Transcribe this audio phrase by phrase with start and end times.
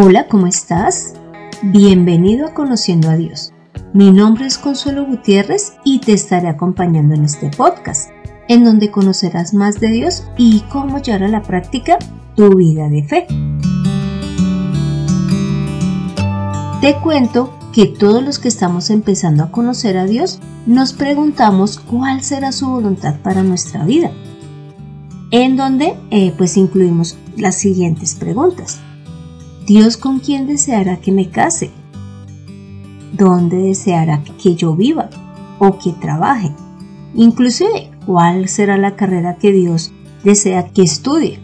[0.00, 1.14] Hola, ¿cómo estás?
[1.60, 3.52] Bienvenido a Conociendo a Dios.
[3.92, 8.08] Mi nombre es Consuelo Gutiérrez y te estaré acompañando en este podcast,
[8.46, 11.98] en donde conocerás más de Dios y cómo llevar a la práctica
[12.36, 13.26] tu vida de fe.
[16.80, 22.22] Te cuento que todos los que estamos empezando a conocer a Dios nos preguntamos cuál
[22.22, 24.12] será su voluntad para nuestra vida,
[25.32, 28.80] en donde eh, pues incluimos las siguientes preguntas.
[29.68, 31.70] Dios con quién deseará que me case,
[33.12, 35.10] dónde deseará que yo viva
[35.58, 36.54] o que trabaje,
[37.14, 39.92] inclusive cuál será la carrera que Dios
[40.24, 41.38] desea que estudie.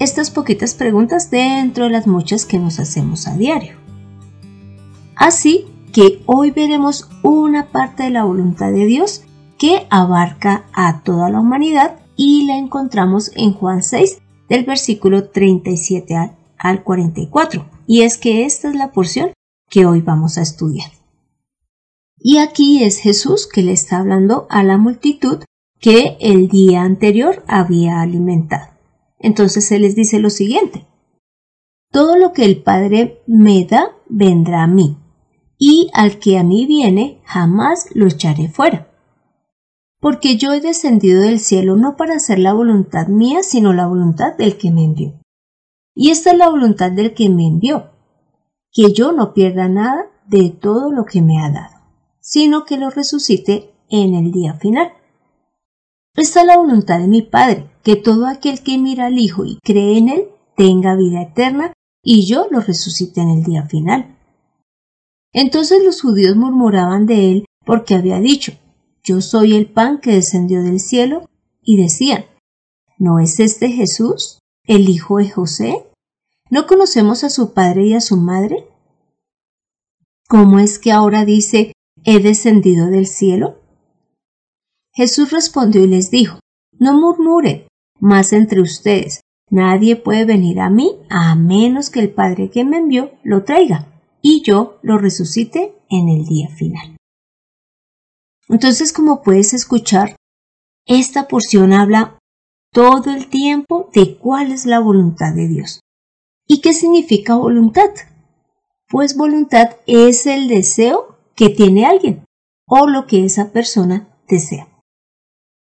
[0.00, 3.76] Estas poquitas preguntas dentro de las muchas que nos hacemos a diario.
[5.14, 9.22] Así que hoy veremos una parte de la voluntad de Dios
[9.58, 16.16] que abarca a toda la humanidad y la encontramos en Juan 6 del versículo 37
[16.16, 19.32] al al 44, y es que esta es la porción
[19.68, 20.90] que hoy vamos a estudiar.
[22.18, 25.42] Y aquí es Jesús que le está hablando a la multitud
[25.80, 28.68] que el día anterior había alimentado.
[29.18, 30.86] Entonces Él les dice lo siguiente,
[31.90, 34.96] todo lo que el Padre me da vendrá a mí,
[35.58, 38.88] y al que a mí viene jamás lo echaré fuera.
[40.00, 44.36] Porque yo he descendido del cielo no para hacer la voluntad mía, sino la voluntad
[44.36, 45.21] del que me envió.
[45.94, 47.90] Y esta es la voluntad del que me envió,
[48.72, 51.76] que yo no pierda nada de todo lo que me ha dado,
[52.20, 54.92] sino que lo resucite en el día final.
[56.14, 59.58] Esta es la voluntad de mi Padre, que todo aquel que mira al Hijo y
[59.62, 64.16] cree en Él tenga vida eterna, y yo lo resucite en el día final.
[65.32, 68.52] Entonces los judíos murmuraban de él porque había dicho,
[69.04, 71.28] Yo soy el pan que descendió del cielo,
[71.62, 72.24] y decían,
[72.98, 75.86] ¿no es este Jesús, el hijo de José?
[76.50, 78.68] ¿No conocemos a su padre y a su madre?
[80.28, 81.72] ¿Cómo es que ahora dice,
[82.04, 83.60] he descendido del cielo?
[84.94, 86.38] Jesús respondió y les dijo,
[86.78, 87.66] no murmuren
[88.00, 89.20] más entre ustedes,
[89.50, 93.88] nadie puede venir a mí a menos que el Padre que me envió lo traiga
[94.20, 96.96] y yo lo resucite en el día final.
[98.48, 100.16] Entonces, como puedes escuchar,
[100.86, 102.18] esta porción habla
[102.72, 105.80] todo el tiempo de cuál es la voluntad de Dios.
[106.48, 107.90] ¿Y qué significa voluntad?
[108.88, 112.24] Pues voluntad es el deseo que tiene alguien
[112.66, 114.68] o lo que esa persona desea.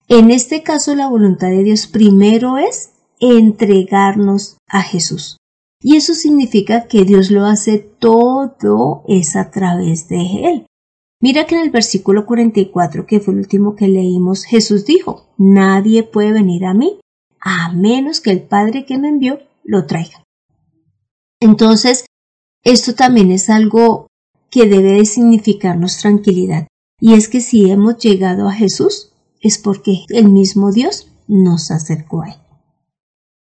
[0.07, 5.37] En este caso la voluntad de Dios primero es entregarnos a Jesús.
[5.81, 10.66] Y eso significa que Dios lo hace todo es a través de Él.
[11.25, 16.03] Mira que en el versículo 44, que fue el último que leímos, Jesús dijo, nadie
[16.03, 16.99] puede venir a mí
[17.39, 20.23] a menos que el Padre que me envió lo traiga.
[21.39, 22.05] Entonces,
[22.63, 24.05] esto también es algo
[24.51, 26.67] que debe de significarnos tranquilidad.
[27.01, 29.11] Y es que si hemos llegado a Jesús,
[29.41, 32.39] es porque el mismo Dios nos acercó a Él.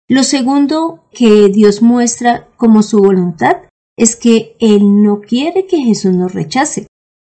[0.08, 6.12] Lo segundo que Dios muestra como su voluntad es que Él no quiere que Jesús
[6.12, 6.87] nos rechace.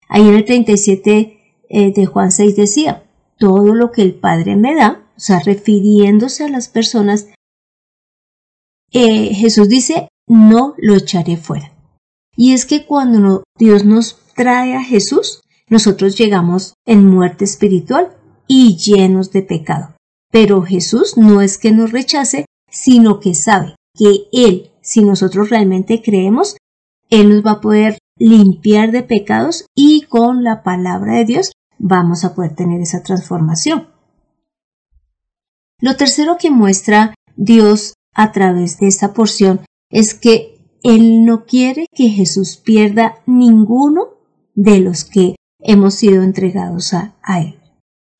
[0.09, 1.39] Ahí en el 37
[1.69, 3.05] eh, de Juan 6 decía,
[3.39, 7.29] todo lo que el Padre me da, o sea, refiriéndose a las personas,
[8.91, 11.73] eh, Jesús dice, no lo echaré fuera.
[12.37, 18.17] Y es que cuando Dios nos trae a Jesús, nosotros llegamos en muerte espiritual
[18.47, 19.95] y llenos de pecado.
[20.31, 26.03] Pero Jesús no es que nos rechace, sino que sabe que Él, si nosotros realmente
[26.03, 26.57] creemos,
[27.11, 32.25] Él nos va a poder limpiar de pecados y con la palabra de Dios vamos
[32.25, 33.89] a poder tener esa transformación.
[35.81, 41.87] Lo tercero que muestra Dios a través de esta porción es que Él no quiere
[41.95, 44.09] que Jesús pierda ninguno
[44.55, 47.61] de los que hemos sido entregados a, Él.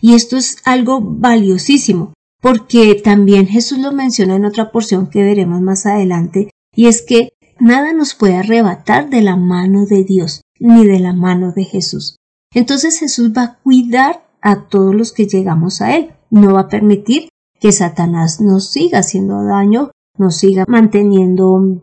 [0.01, 5.61] Y esto es algo valiosísimo, porque también Jesús lo menciona en otra porción que veremos
[5.61, 7.31] más adelante, y es que
[7.61, 12.17] nada nos puede arrebatar de la mano de Dios, ni de la mano de Jesús.
[12.53, 16.69] Entonces Jesús va a cuidar a todos los que llegamos a Él, no va a
[16.69, 17.29] permitir
[17.61, 21.83] que Satanás nos siga haciendo daño, nos siga manteniendo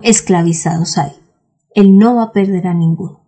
[0.00, 1.16] esclavizados a Él.
[1.74, 3.24] Él no va a perder a ninguno,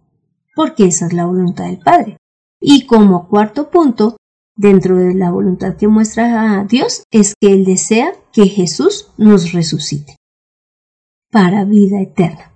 [0.55, 2.19] porque esa es la voluntad del Padre.
[2.61, 4.17] Y como cuarto punto,
[4.57, 9.53] dentro de la voluntad que muestra a Dios, es que Él desea que Jesús nos
[9.53, 10.17] resucite
[11.35, 12.53] para vida eterna.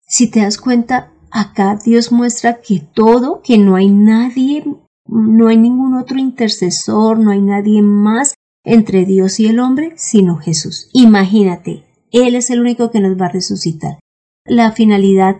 [0.00, 4.64] Si te das cuenta, acá Dios muestra que todo, que no hay nadie,
[5.06, 8.34] no hay ningún otro intercesor, no hay nadie más
[8.64, 10.90] entre Dios y el hombre, sino Jesús.
[10.92, 14.00] Imagínate, Él es el único que nos va a resucitar.
[14.44, 15.36] La finalidad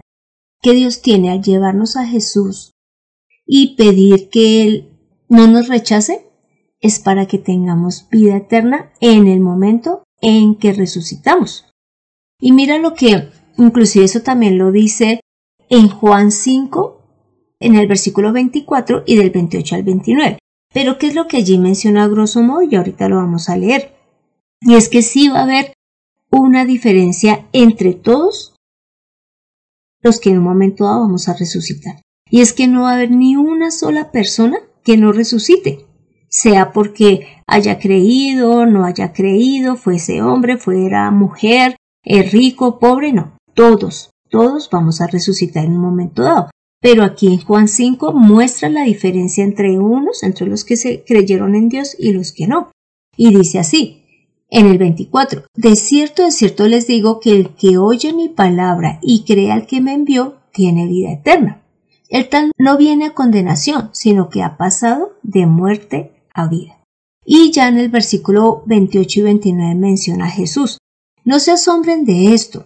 [0.63, 2.71] que Dios tiene al llevarnos a Jesús
[3.45, 4.93] y pedir que Él
[5.29, 6.29] no nos rechace
[6.79, 11.68] es para que tengamos vida eterna en el momento en que resucitamos.
[12.41, 15.21] Y mira lo que, inclusive eso también lo dice
[15.69, 17.03] en Juan 5,
[17.61, 20.39] en el versículo 24 y del 28 al 29.
[20.73, 22.63] Pero ¿qué es lo que allí menciona a grosso modo?
[22.63, 23.95] Y ahorita lo vamos a leer.
[24.61, 25.73] Y es que sí va a haber
[26.31, 28.55] una diferencia entre todos
[30.03, 32.03] los que en un momento dado vamos a resucitar.
[32.31, 35.87] Y es que no va a haber ni una sola persona que no resucite,
[36.29, 41.77] sea porque haya creído, no haya creído, fuese hombre, fuera mujer,
[42.09, 46.51] es rico, pobre, no, todos, todos vamos a resucitar en un momento dado.
[46.81, 51.55] Pero aquí en Juan 5 muestra la diferencia entre unos, entre los que se creyeron
[51.55, 52.71] en Dios y los que no.
[53.15, 54.05] Y dice así,
[54.49, 59.01] en el 24, de cierto, de cierto les digo que el que oye mi palabra
[59.03, 61.63] y cree al que me envió, tiene vida eterna.
[62.09, 66.79] El tal no viene a condenación, sino que ha pasado de muerte a vida.
[67.27, 70.79] Y ya en el versículo 28 y 29 menciona a Jesús.
[71.29, 72.65] No se asombren de esto,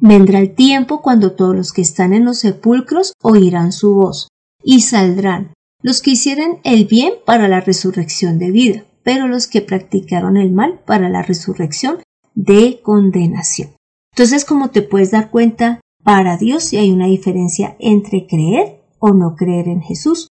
[0.00, 4.28] Vendrá el tiempo cuando todos los que están en los sepulcros oirán su voz,
[4.62, 5.52] y saldrán
[5.82, 10.52] los que hicieron el bien para la resurrección de vida, pero los que practicaron el
[10.52, 11.98] mal para la resurrección
[12.36, 13.70] de condenación.
[14.12, 19.12] Entonces, como te puedes dar cuenta, para Dios sí hay una diferencia entre creer o
[19.12, 20.28] no creer en Jesús,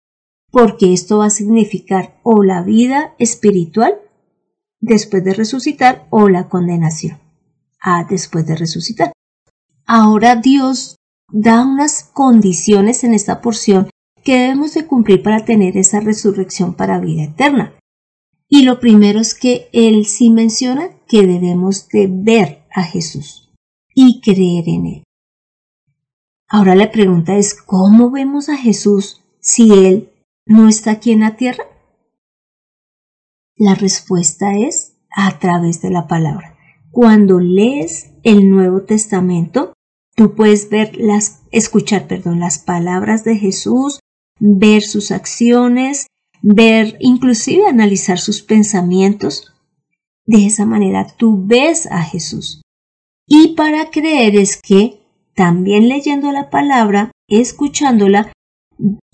[0.51, 3.99] porque esto va a significar o la vida espiritual
[4.81, 7.19] después de resucitar o la condenación
[7.81, 9.13] a después de resucitar.
[9.87, 10.97] Ahora Dios
[11.31, 13.91] da unas condiciones en esta porción
[14.25, 17.75] que debemos de cumplir para tener esa resurrección para vida eterna.
[18.49, 23.51] Y lo primero es que Él sí menciona que debemos de ver a Jesús
[23.95, 25.05] y creer en Él.
[26.49, 30.11] Ahora la pregunta es, ¿cómo vemos a Jesús si Él
[30.47, 31.65] no está aquí en la tierra?
[33.59, 36.57] La respuesta es a través de la palabra.
[36.91, 39.75] Cuando lees el Nuevo Testamento,
[40.19, 44.01] Tú puedes ver las, escuchar, perdón, las palabras de Jesús,
[44.41, 46.09] ver sus acciones,
[46.43, 49.55] ver, inclusive analizar sus pensamientos.
[50.27, 52.63] De esa manera tú ves a Jesús.
[53.29, 54.99] Y para creer es que
[55.37, 58.33] también leyendo la palabra, escuchándola,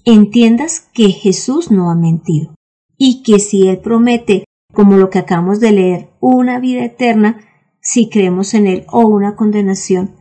[0.07, 2.55] entiendas que Jesús no ha mentido
[2.97, 7.41] y que si Él promete, como lo que acabamos de leer, una vida eterna,
[7.81, 10.17] si creemos en Él o una condenación,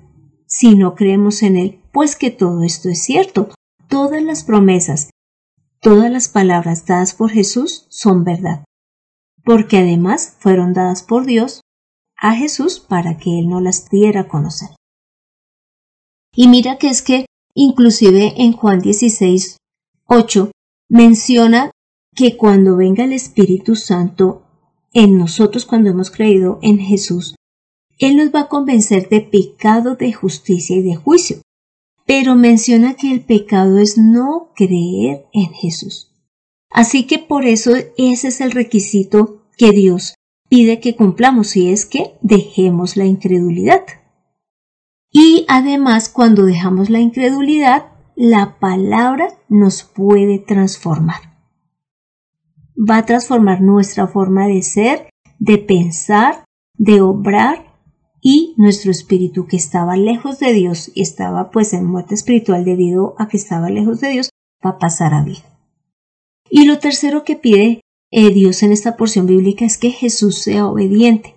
[0.45, 3.49] si no creemos en Él, pues que todo esto es cierto.
[3.87, 5.09] Todas las promesas,
[5.79, 8.63] todas las palabras dadas por Jesús son verdad,
[9.43, 11.61] porque además fueron dadas por Dios
[12.17, 14.69] a Jesús para que Él no las diera a conocer.
[16.35, 19.57] Y mira que es que inclusive en Juan 16,
[20.05, 20.51] 8
[20.89, 21.71] menciona
[22.15, 24.43] que cuando venga el Espíritu Santo
[24.93, 27.35] en nosotros cuando hemos creído en Jesús,
[27.99, 31.37] él nos va a convencer de pecado, de justicia y de juicio.
[32.05, 36.11] Pero menciona que el pecado es no creer en Jesús.
[36.69, 40.15] Así que por eso ese es el requisito que Dios
[40.49, 43.83] pide que cumplamos y es que dejemos la incredulidad.
[45.11, 51.32] Y además cuando dejamos la incredulidad, la palabra nos puede transformar.
[52.77, 56.45] Va a transformar nuestra forma de ser, de pensar,
[56.77, 57.73] de obrar
[58.21, 63.15] y nuestro espíritu que estaba lejos de Dios y estaba pues en muerte espiritual debido
[63.17, 64.29] a que estaba lejos de Dios
[64.65, 65.43] va a pasar a vida.
[66.49, 70.67] Y lo tercero que pide eh, Dios en esta porción bíblica es que Jesús sea
[70.67, 71.35] obediente.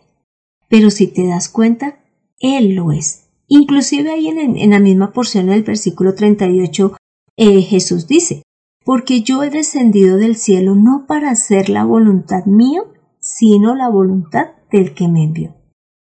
[0.69, 1.99] Pero si te das cuenta,
[2.39, 3.29] Él lo es.
[3.49, 6.97] Inclusive ahí en, la misma porción del versículo 38
[7.37, 8.43] eh, Jesús dice,
[8.87, 12.83] porque yo he descendido del cielo no para hacer la voluntad mía,
[13.19, 15.57] sino la voluntad del que me envió.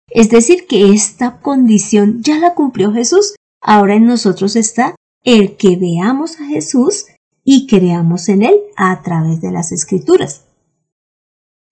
[0.08, 3.34] Es decir, que esta condición ya la cumplió Jesús.
[3.60, 7.08] Ahora en nosotros está el que veamos a Jesús
[7.44, 10.46] y creamos en Él a través de las escrituras.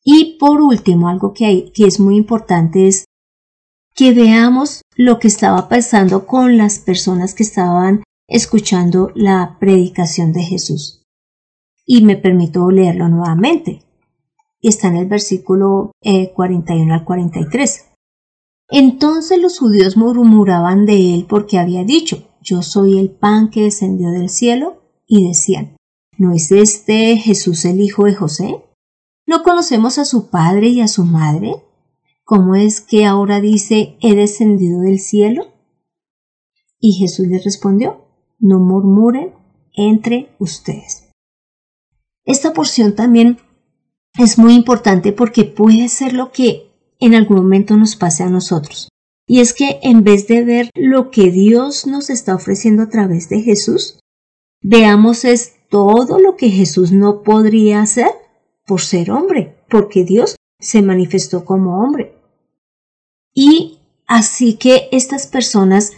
[0.04, 3.06] Y por último, algo que, hay, que es muy importante es
[3.94, 10.42] que veamos lo que estaba pasando con las personas que estaban escuchando la predicación de
[10.42, 11.04] Jesús.
[11.84, 13.82] Y me permito leerlo nuevamente.
[14.62, 17.86] Está en el versículo 41 eh, al 43.
[18.68, 24.10] Entonces los judíos murmuraban de él porque había dicho, yo soy el pan que descendió
[24.10, 25.76] del cielo, y decían,
[26.16, 28.64] ¿no es este Jesús el hijo de José?
[29.26, 31.56] ¿No conocemos a su padre y a su madre?
[32.30, 35.48] ¿cómo es que ahora dice he descendido del cielo?
[36.78, 38.06] Y Jesús le respondió,
[38.40, 39.32] no murmuren
[39.74, 41.10] entre ustedes.
[42.24, 43.38] Esta porción también
[44.18, 48.88] es muy importante porque puede ser lo que en algún momento nos pase a nosotros.
[49.26, 53.28] Y es que en vez de ver lo que Dios nos está ofreciendo a través
[53.28, 54.00] de Jesús,
[54.60, 58.10] veamos es todo lo que Jesús no podría hacer
[58.66, 62.14] por ser hombre, porque Dios se manifestó como hombre.
[63.32, 65.92] Y así que estas personas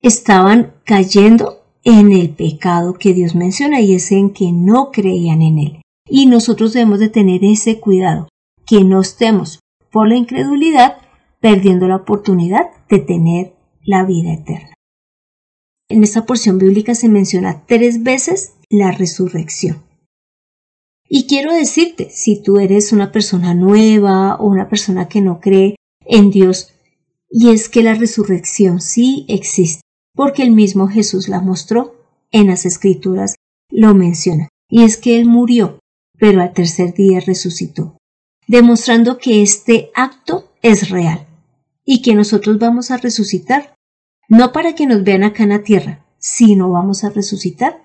[0.00, 5.58] estaban cayendo en el pecado que Dios menciona y es en que no creían en
[5.58, 5.82] Él.
[6.08, 8.28] Y nosotros debemos de tener ese cuidado,
[8.66, 9.60] que no estemos
[9.90, 10.96] por la incredulidad
[11.40, 14.72] perdiendo la oportunidad de tener la vida eterna.
[15.88, 19.82] En esta porción bíblica se menciona tres veces la resurrección.
[21.08, 25.76] Y quiero decirte, si tú eres una persona nueva o una persona que no cree
[26.06, 26.72] en Dios,
[27.28, 29.82] y es que la resurrección sí existe,
[30.14, 31.94] porque el mismo Jesús la mostró
[32.30, 33.36] en las escrituras,
[33.70, 35.78] lo menciona, y es que Él murió,
[36.18, 37.96] pero al tercer día resucitó,
[38.46, 41.26] demostrando que este acto es real
[41.84, 43.74] y que nosotros vamos a resucitar,
[44.28, 47.82] no para que nos vean acá en la tierra, sino vamos a resucitar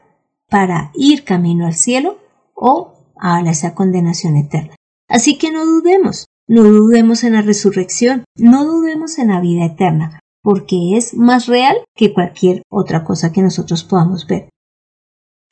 [0.50, 2.20] para ir camino al cielo
[2.54, 4.76] o a esa condenación eterna.
[5.10, 10.20] Así que no dudemos, no dudemos en la resurrección, no dudemos en la vida eterna,
[10.48, 14.48] porque es más real que cualquier otra cosa que nosotros podamos ver.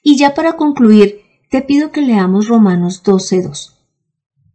[0.02, 3.75] Y ya para concluir, te pido que leamos Romanos 12.2,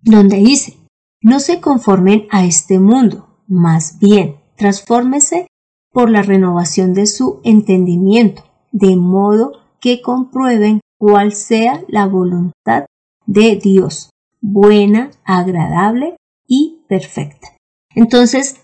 [0.00, 0.78] donde dice,
[1.20, 5.46] no se conformen a este mundo, más bien, transfórmese
[5.92, 8.42] por la renovación de su entendimiento,
[8.72, 12.86] de modo que comprueben cuál sea la voluntad
[13.26, 14.08] de Dios,
[14.40, 16.16] buena, agradable
[16.46, 17.48] y perfecta.
[17.94, 18.59] Entonces,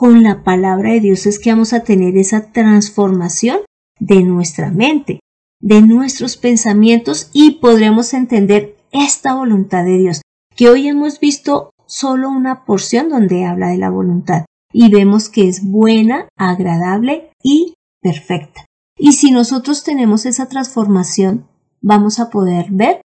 [0.00, 3.58] con la palabra de Dios es que vamos a tener esa transformación
[3.98, 5.20] de nuestra mente,
[5.60, 10.22] de nuestros pensamientos y podremos entender esta voluntad de Dios,
[10.56, 15.48] que hoy hemos visto solo una porción donde habla de la voluntad y vemos que
[15.48, 18.64] es buena, agradable y perfecta.
[18.96, 21.46] Y si nosotros tenemos esa transformación,
[21.82, 23.02] vamos a poder ver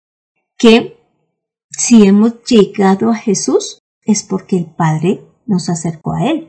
[0.56, 0.96] que
[1.68, 6.47] si hemos llegado a Jesús es porque el Padre nos acercó a Él.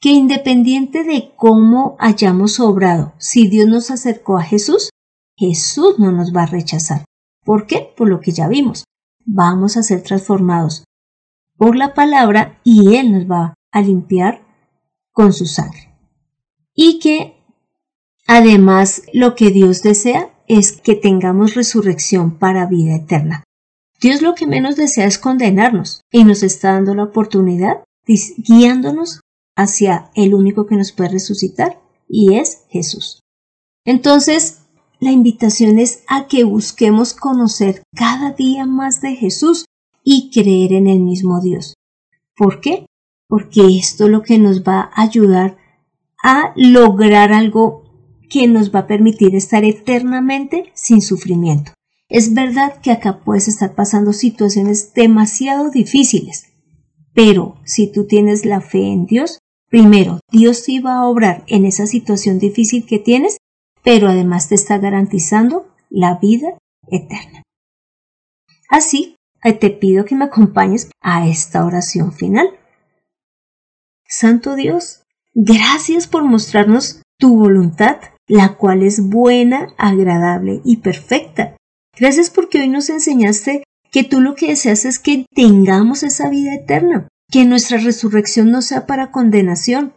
[0.00, 4.90] Que independiente de cómo hayamos obrado, si Dios nos acercó a Jesús,
[5.36, 7.04] Jesús no nos va a rechazar.
[7.44, 7.92] ¿Por qué?
[7.96, 8.84] Por lo que ya vimos.
[9.24, 10.84] Vamos a ser transformados
[11.56, 14.42] por la palabra y Él nos va a limpiar
[15.12, 15.94] con su sangre.
[16.74, 17.40] Y que
[18.32, 23.42] Además, lo que Dios desea es que tengamos resurrección para vida eterna.
[24.00, 29.20] Dios lo que menos desea es condenarnos y nos está dando la oportunidad, guiándonos
[29.60, 33.20] hacia el único que nos puede resucitar y es Jesús.
[33.84, 34.62] Entonces,
[35.00, 39.66] la invitación es a que busquemos conocer cada día más de Jesús
[40.02, 41.74] y creer en el mismo Dios.
[42.36, 42.86] ¿Por qué?
[43.28, 45.58] Porque esto es lo que nos va a ayudar
[46.22, 47.84] a lograr algo
[48.30, 51.72] que nos va a permitir estar eternamente sin sufrimiento.
[52.08, 56.46] Es verdad que acá puedes estar pasando situaciones demasiado difíciles,
[57.14, 59.39] pero si tú tienes la fe en Dios,
[59.70, 63.38] primero, Dios te va a obrar en esa situación difícil que tienes,
[63.82, 66.58] pero además te está garantizando la vida
[66.88, 67.42] eterna.
[68.68, 72.50] Así, te pido que me acompañes a esta oración final.
[74.06, 77.96] Santo Dios, gracias por mostrarnos tu voluntad
[78.30, 81.56] la cual es buena, agradable y perfecta.
[81.98, 86.54] Gracias porque hoy nos enseñaste que tú lo que deseas es que tengamos esa vida
[86.54, 89.94] eterna, que nuestra resurrección no sea para condenación.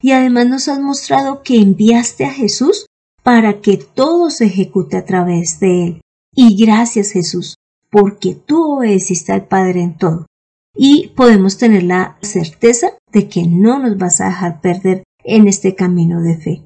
[0.00, 2.86] Y además nos has mostrado que enviaste a Jesús
[3.22, 6.00] para que todo se ejecute a través de él.
[6.34, 7.56] Y gracias Jesús,
[7.90, 10.26] porque tú obedeciste al Padre en todo.
[10.76, 15.74] Y podemos tener la certeza de que no nos vas a dejar perder en este
[15.74, 16.64] camino de fe.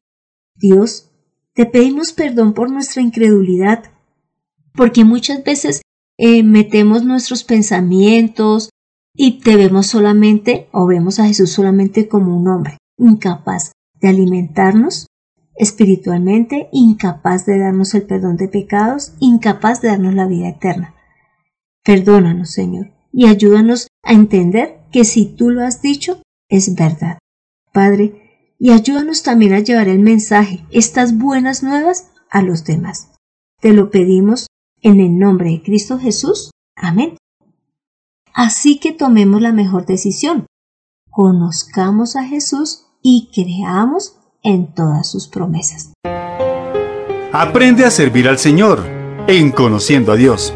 [0.56, 1.08] Dios,
[1.54, 3.84] te pedimos perdón por nuestra incredulidad,
[4.74, 5.82] porque muchas veces
[6.18, 8.70] eh, metemos nuestros pensamientos
[9.14, 15.06] y te vemos solamente o vemos a Jesús solamente como un hombre, incapaz de alimentarnos
[15.54, 20.94] espiritualmente, incapaz de darnos el perdón de pecados, incapaz de darnos la vida eterna.
[21.84, 27.18] Perdónanos, Señor, y ayúdanos a entender que si tú lo has dicho, es verdad.
[27.72, 33.12] Padre, y ayúdanos también a llevar el mensaje, estas buenas nuevas, a los demás.
[33.60, 34.46] Te lo pedimos
[34.82, 36.50] en el nombre de Cristo Jesús.
[36.76, 37.16] Amén.
[38.34, 40.46] Así que tomemos la mejor decisión,
[41.10, 45.92] conozcamos a Jesús y creamos en todas sus promesas.
[47.32, 48.84] Aprende a servir al Señor
[49.26, 50.52] en Conociendo a Dios.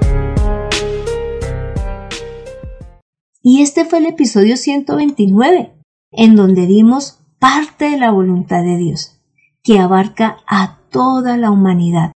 [3.42, 5.74] Y este fue el episodio 129,
[6.12, 9.20] en donde vimos parte de la voluntad de Dios,
[9.62, 12.12] que abarca a toda la humanidad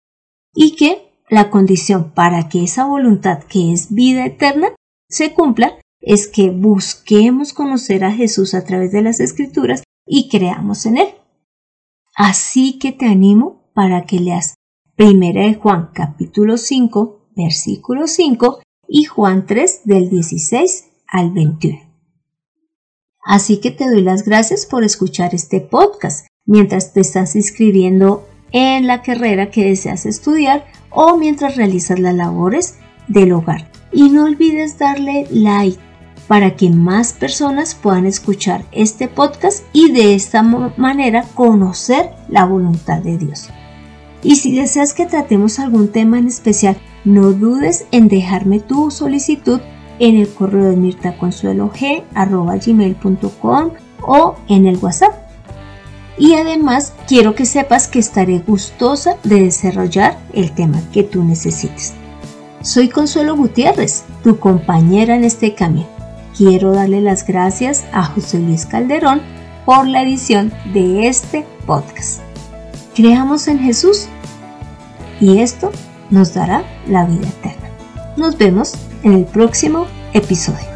[0.54, 4.68] y que la condición para que esa voluntad, que es vida eterna,
[5.08, 10.86] se cumpla es que busquemos conocer a Jesús a través de las escrituras y creamos
[10.86, 11.08] en Él.
[12.14, 14.54] Así que te animo para que leas
[14.96, 21.80] Primera de Juan capítulo 5, versículo 5 y Juan 3 del 16 al 21.
[23.24, 28.86] Así que te doy las gracias por escuchar este podcast mientras te estás inscribiendo en
[28.86, 33.73] la carrera que deseas estudiar o mientras realizas las labores del hogar.
[33.94, 35.78] Y no olvides darle like
[36.28, 42.98] para que más personas puedan escuchar este podcast y de esta manera conocer la voluntad
[42.98, 43.48] de Dios.
[44.22, 49.60] Y si deseas que tratemos algún tema en especial, no dudes en dejarme tu solicitud
[49.98, 53.70] en el correo de mirtaconsuelog.com
[54.00, 55.12] o en el WhatsApp.
[56.16, 61.92] Y además quiero que sepas que estaré gustosa de desarrollar el tema que tú necesites.
[62.64, 65.94] Soy Consuelo Gutiérrez, tu compañera en este camino
[66.36, 69.22] quiero darle las gracias a José Luis Calderón
[69.64, 72.20] por la edición de este podcast.
[72.94, 74.08] Creamos en Jesús
[75.20, 75.70] y esto
[76.10, 77.68] nos dará la vida eterna.
[78.16, 80.73] Nos vemos en el próximo episodio.